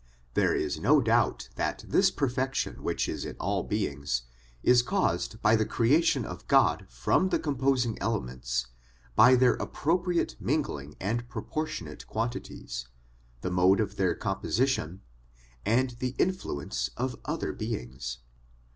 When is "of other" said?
16.97-17.53